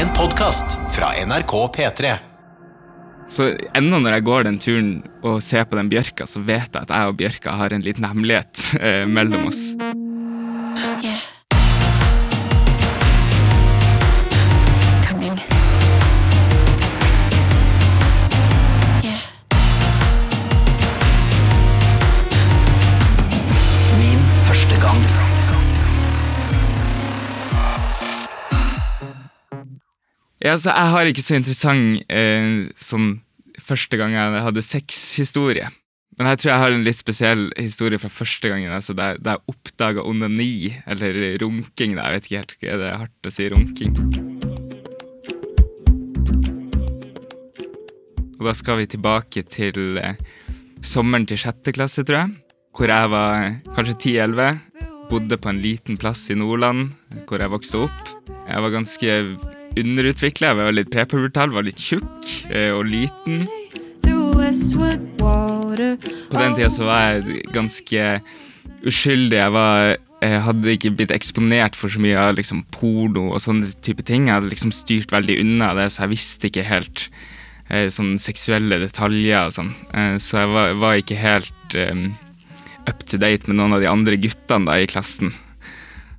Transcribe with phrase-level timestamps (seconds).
[0.00, 2.14] En podkast fra NRK P3.
[3.28, 4.88] Så ennå når jeg går den turen
[5.20, 8.08] og ser på den bjørka, så vet jeg at jeg og bjørka har en liten
[8.08, 9.60] hemmelighet eh, mellom oss.
[10.80, 11.19] Coming.
[30.50, 33.10] Ja, så jeg har ikke så interessant eh, sånn
[33.62, 35.68] første gang jeg hadde sexhistorie.
[36.18, 39.44] Men jeg tror jeg har en litt spesiell historie fra første gangen altså da, jeg-
[39.48, 41.94] oppdaga onani, eller runking.
[41.96, 42.08] Da.
[42.10, 43.94] Jeg vet ikke helt, er det hardt å si runking?
[48.40, 50.16] Og da skal vi tilbake til eh,
[50.82, 52.34] sommeren til sjette klasse, tror jeg.
[52.76, 54.60] Hvor jeg var eh, kanskje 10-11.
[55.10, 56.92] Bodde på en liten plass i Nordland,
[57.28, 58.12] hvor jeg vokste opp.
[58.48, 59.16] Jeg var ganske
[59.78, 60.52] underutvikla.
[60.52, 63.46] Jeg var litt prepubertal, var litt tjukk eh, og liten.
[66.30, 68.06] På den tida så var jeg ganske
[68.88, 69.36] uskyldig.
[69.38, 73.70] Jeg var jeg hadde ikke blitt eksponert for så mye av liksom porno og sånne
[73.84, 74.28] type ting.
[74.28, 77.06] Jeg hadde liksom styrt veldig unna det, så jeg visste ikke helt
[77.70, 79.70] eh, sånne seksuelle detaljer og sånn.
[79.96, 82.10] Eh, så jeg var, var ikke helt um,
[82.84, 85.32] up to date med noen av de andre guttene da i klassen.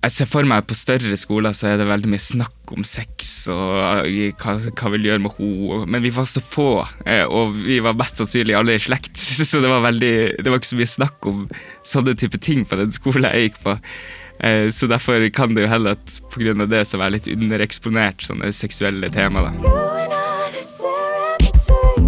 [0.00, 3.48] Jeg ser for meg på større skoler så er det veldig mye snakk om sex
[3.52, 7.58] og eh, hva, hva vil gjøre med henne, men vi var så få, eh, og
[7.66, 9.20] vi var mest sannsynlig alle i slekt,
[9.50, 11.42] så det var, veldig, det var ikke så mye snakk om
[11.84, 13.74] sånne type ting på den skolen jeg gikk på.
[14.40, 18.48] Eh, Så derfor kan det jo hende at av det så være litt undereksponert sånne
[18.56, 19.44] seksuelle tema.
[19.44, 19.52] da.
[19.60, 19.68] You
[20.00, 22.00] and I, the serendipity.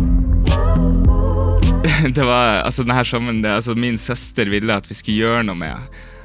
[2.16, 5.60] det var, altså denne sommeren, det, altså Min søster ville at vi skulle gjøre noe
[5.60, 5.77] med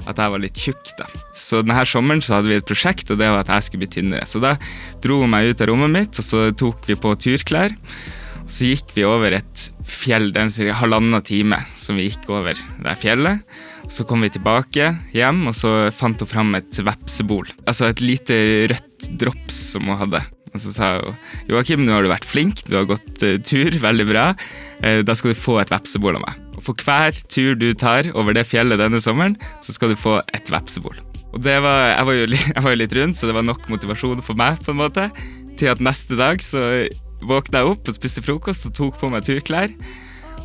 [0.08, 0.94] at jeg var litt tjukk.
[1.00, 1.08] da.
[1.36, 3.95] Så denne sommeren så hadde vi et prosjekt, og det var at jeg skulle bli
[3.97, 4.27] tynnere.
[4.30, 4.55] Så da
[5.03, 7.75] dro hun meg ut av rommet mitt, og så tok vi på turklær.
[8.47, 12.08] Og så gikk vi over et fjell, det er en cirka halvannen time som vi
[12.08, 13.43] gikk over det fjellet.
[13.83, 17.48] Og så kom vi tilbake hjem, og så fant hun fram et vepsebol.
[17.67, 18.39] Altså et lite
[18.71, 20.23] rødt drops som hun hadde.
[20.54, 21.15] Og så sa hun
[21.52, 24.30] Joakim, nå har du vært flink, du har gått eh, tur, veldig bra.
[24.81, 26.46] Eh, da skal du få et vepsebol av meg.
[26.57, 30.17] Og for hver tur du tar over det fjellet denne sommeren, så skal du få
[30.35, 30.97] et vepsebol.
[31.35, 34.23] Og var, jeg, var jo, jeg var jo litt rundt, så det var nok motivasjon
[34.25, 35.09] for meg, på en måte,
[35.57, 36.63] til at neste dag så
[37.27, 39.73] våkna jeg opp og spiste frokost og tok på meg turklær.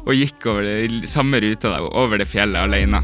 [0.03, 2.99] Og gikk over det, samme ruta da, over det fjellet alene.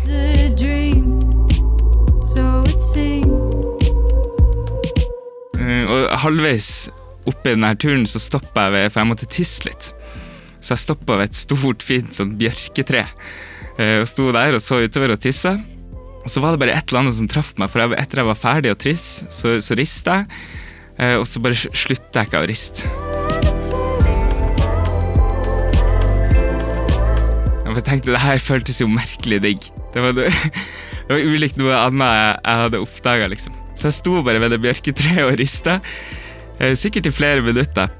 [5.58, 6.88] Eh, Og halvveis
[7.28, 9.92] oppi denne turen så stoppa jeg ved, for jeg måtte tisse litt.
[10.60, 13.04] Så jeg stoppa ved et stort, fint sånn bjørketre
[13.78, 15.54] eh, og sto der og så utover og tissa.
[16.24, 18.36] Og så var det bare et eller annet som traff meg, for etter jeg var
[18.40, 20.40] ferdig og triss, så, så rista jeg.
[20.98, 22.90] eh, Og så bare sl- slutta jeg ikke å riste.
[27.68, 29.66] Jeg tenkte det her føltes jo merkelig digg.
[29.94, 33.54] Det var, det var ulikt noe annet jeg, jeg hadde oppdaga, liksom.
[33.78, 35.76] Så jeg sto bare ved det bjørketreet og rista,
[36.58, 37.92] eh, sikkert i flere minutter.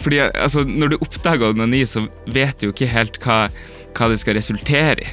[0.00, 3.46] Fordi altså, når du oppdager onani, så vet du jo ikke helt hva,
[3.96, 5.08] hva det skal resultere i.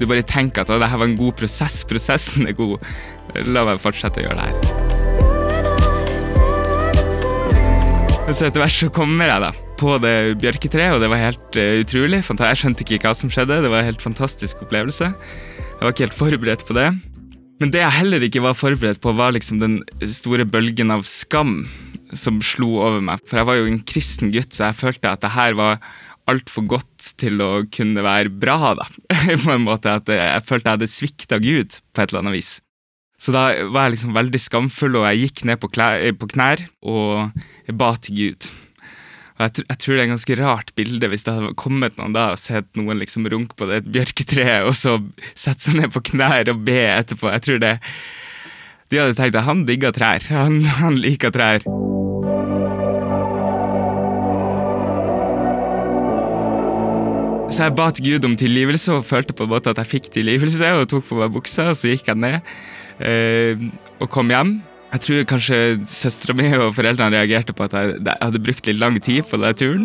[0.00, 2.78] Du bare tenker at det her var en god prosess, prosessen er god.
[3.52, 4.56] La meg fortsette å gjøre det her.
[8.30, 9.50] Så etter hvert så kommer jeg da
[9.80, 12.20] på det bjørketreet, og det var helt uh, utrolig.
[12.22, 13.62] Jeg skjønte ikke hva som skjedde.
[13.64, 15.08] Det var en helt fantastisk opplevelse.
[15.10, 16.88] Jeg var ikke helt forberedt på det.
[17.60, 21.64] Men det jeg heller ikke var forberedt på, var liksom den store bølgen av skam
[22.16, 23.22] som slo over meg.
[23.28, 25.82] For jeg var jo en kristen gutt, så jeg følte at det her var
[26.30, 28.86] altfor godt til å kunne være bra, da.
[29.44, 32.58] på en måte at Jeg følte jeg hadde svikta Gud på et eller annet vis.
[33.20, 36.64] Så da var jeg liksom veldig skamfull, og jeg gikk ned på, klær, på knær
[36.80, 38.48] og jeg ba til Gud.
[39.36, 42.16] Og jeg, jeg tror det er en ganske rart bilde hvis det hadde kommet noen
[42.16, 44.96] da og sett noen liksom runke på det bjørketreet, og så
[45.34, 47.28] sette seg ned på knær og be etterpå.
[47.36, 47.76] Jeg tror det
[48.90, 50.24] De hadde tenkt at han digger trær.
[50.32, 51.68] Han, han liker trær.
[57.60, 60.06] Så jeg ba til Gud om tilgivelse og følte på en måte at jeg fikk
[60.14, 62.38] tilgivelse, og tok på meg buksa, og så gikk jeg ned
[63.04, 63.66] eh,
[64.00, 64.54] og kom hjem.
[64.94, 68.80] Jeg tror kanskje søstera mi og foreldrene reagerte på at jeg, jeg hadde brukt litt
[68.80, 69.84] lang tid på den turen.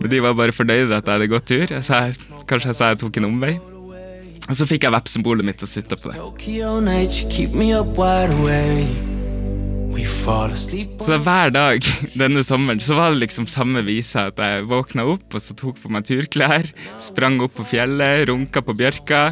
[0.00, 1.68] Men de var bare fornøyde at jeg hadde gått tur.
[1.68, 2.16] Jeg
[2.48, 3.58] kanskje jeg sa jeg tok en omvei.
[4.48, 6.16] Og så fikk jeg vepsebolet mitt og sutta på det.
[11.02, 11.84] Så hver dag
[12.22, 14.28] denne sommeren så var det liksom samme visa.
[14.32, 16.68] At jeg våkna opp og så tok på meg turklær,
[17.02, 19.22] sprang opp på fjellet, runka på bjørka.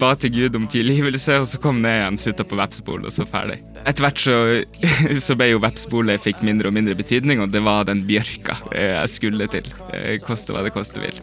[0.00, 3.26] ba til Gud om tilgivelse, og så kom ned igjen, sutta på vepsbol, og så
[3.28, 3.60] ferdig.
[3.86, 4.38] Etter hvert så,
[5.26, 8.96] så ble jo vepsbolet fikk mindre og mindre betydning, og det var den bjørka eh,
[8.96, 9.68] jeg skulle til.
[9.92, 11.20] eh, Koste hva det koste vil.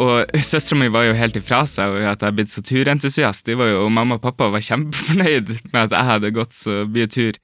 [0.00, 3.44] Og søstera mi var jo helt ifra seg over at jeg er blitt så turentusiast.
[3.46, 6.82] De var jo, og mamma og pappa var kjempefornøyd med at jeg hadde gått så
[6.88, 7.38] mye tur.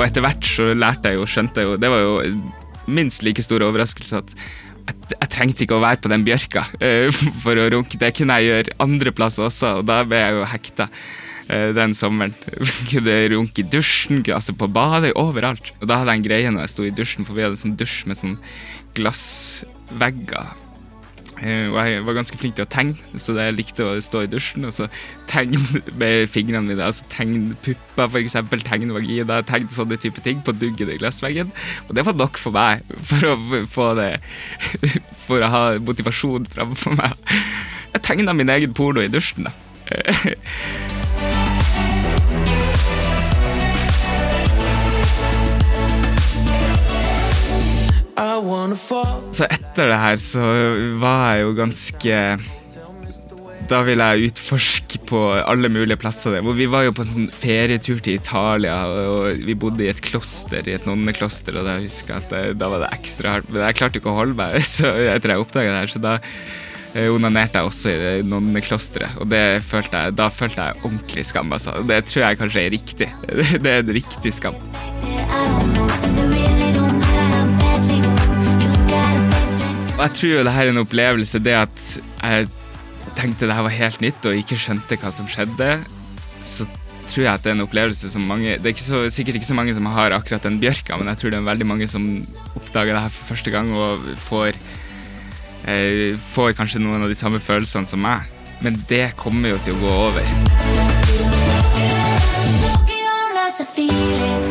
[0.00, 2.12] Og etter hvert så lærte jeg jo, skjønte jeg jo Det var jo
[2.90, 4.32] minst like stor overraskelse at
[4.90, 7.12] jeg, trengte ikke å være på den bjørka eh,
[7.44, 7.98] for å runke.
[8.00, 10.86] Det kunne jeg gjøre andre plasser også, og da ble jeg jo hekta
[11.46, 12.34] eh, den sommeren.
[12.90, 15.70] Kunne runke i dusjen, altså på badet, overalt.
[15.78, 17.76] Og da hadde jeg en greie når jeg sto i dusjen, for vi hadde sånn
[17.78, 18.34] dusj med sånn
[18.98, 20.50] glassvegger.
[21.40, 24.30] Eh, Og jeg var ganske flink til å tegne, så jeg likte å stå i
[24.30, 24.88] dusjen og så
[25.30, 25.56] tegne
[25.96, 26.84] med fingrene mine.
[26.84, 31.52] altså Tegne pupper, eksempel, tegne vagina, tegne sånne type ting på duggen i glassveggen.
[31.88, 34.10] Og det var nok for meg, for å få det
[35.26, 37.16] For å ha motivasjon framfor meg.
[37.94, 39.54] Jeg tegna min egen porno i dusjen, da.
[49.36, 50.46] Så etter det her så
[51.00, 52.16] var jeg jo ganske
[53.70, 56.34] Da ville jeg utforske på alle mulige plasser.
[56.34, 56.46] der.
[56.58, 60.74] Vi var jo på sånn ferietur til Italia, og vi bodde i et kloster, i
[60.74, 63.50] et nonnekloster, og da husker jeg at det, da var det ekstra hardt.
[63.50, 66.16] Men jeg klarte ikke å holde meg så etter jeg oppdaga det her, så da
[66.26, 69.20] eh, onanerte jeg også i det nonneklosteret.
[69.22, 71.78] Og det følte jeg, da følte jeg ordentlig skam, altså.
[71.86, 73.12] Det tror jeg kanskje er riktig.
[73.62, 74.58] Det er en riktig skam.
[75.06, 75.79] Yeah,
[80.00, 81.80] Og jeg tror jo det her er en opplevelse, det at
[82.24, 82.46] jeg
[83.18, 85.74] tenkte det her var helt nytt og ikke skjønte hva som skjedde,
[86.40, 86.64] så
[87.04, 89.50] tror jeg at det er en opplevelse som mange Det er ikke så, sikkert ikke
[89.50, 92.06] så mange som har akkurat den bjørka, men jeg tror det er veldig mange som
[92.54, 94.56] oppdager det her for første gang og får
[95.68, 98.24] eh, Får kanskje noen av de samme følelsene som meg.
[98.64, 100.99] Men det kommer jo til å gå over.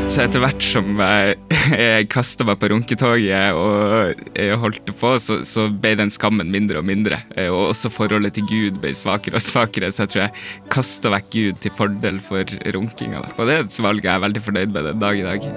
[0.10, 1.36] Så etter hvert som jeg,
[1.84, 6.88] jeg kasta meg på runketoget og holdt på, så, så ble den skammen mindre og
[6.90, 7.22] mindre.
[7.36, 10.34] Eh, Og også forholdet til Gud ble svakere og svakere, så jeg tror jeg
[10.74, 13.22] kasta vekk Gud til fordel for runkinga.
[13.38, 15.50] Og det er et valg jeg er veldig fornøyd med den dag i dag.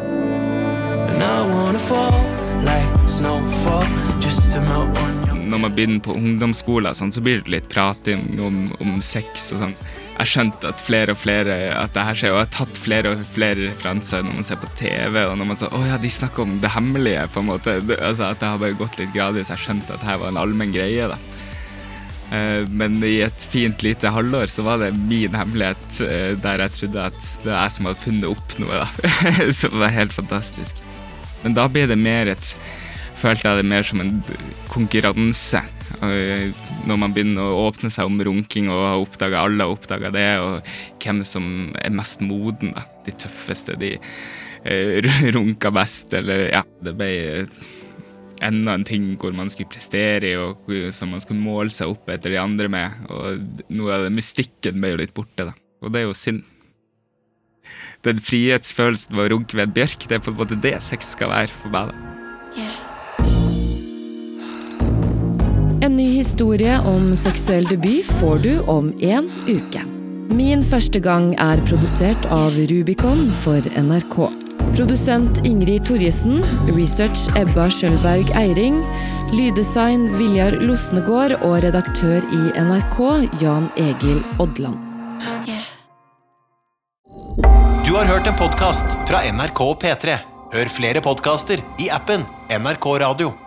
[5.52, 9.64] Når man begynner på ungdomsskolen, sånn, så blir det litt prating om, om sex og
[9.66, 9.74] sånn.
[10.12, 13.12] Jeg skjønte at flere og flere at det her skjer, og jeg har tatt flere
[13.14, 16.10] og flere referanser når man ser på TV, og når man så, å ja, de
[16.12, 17.78] snakker om det hemmelige, på en måte.
[17.96, 19.50] Altså At det har bare gått litt gradvis.
[19.54, 21.18] Jeg skjønte at det her var en allmenn greie, da.
[22.32, 26.76] Eh, Men i et fint lite halvår så var det min hemmelighet eh, der jeg
[26.78, 29.50] trodde at det var jeg som hadde funnet opp noe, da.
[29.62, 30.80] Som var helt fantastisk.
[31.42, 32.56] Men da ble det mer et
[33.22, 34.16] Følte jeg det mer som en
[34.72, 35.60] konkurranse.
[36.06, 40.12] Eh, Når man begynner å åpne seg om runking og har oppdaga alle har oppdaga
[40.14, 40.72] det, og
[41.02, 41.46] hvem som
[41.82, 42.86] er mest moden, da.
[43.06, 44.98] De tøffeste, de eh,
[45.36, 46.64] runka best, eller ja.
[46.82, 47.12] Det ble
[48.42, 52.10] enda en ting hvor man skulle prestere i, og som man skulle måle seg opp
[52.10, 53.04] etter de andre med.
[53.10, 55.54] Og noe av det mystikken ble jo litt borte, da.
[55.82, 56.42] Og det er jo synd.
[58.02, 61.14] Den frihetsfølelsen ved å runke ved en bjørk, det er på en måte det sex
[61.14, 62.11] skal være for meg, da.
[65.82, 69.80] En ny historie om seksuell debut får du om en uke.
[70.30, 74.14] Min første gang er produsert av Rubicon for NRK.
[74.76, 76.38] Produsent Ingrid Torjesen,
[76.76, 78.78] research Ebba Skjølberg Eiring,
[79.34, 83.02] lyddesign Viljar Losnegård og redaktør i NRK
[83.42, 84.78] Jan Egil Odland.
[87.82, 90.20] Du har hørt en podkast fra NRK P3.
[90.54, 92.22] Hør flere podkaster i appen
[92.54, 93.41] NRK Radio.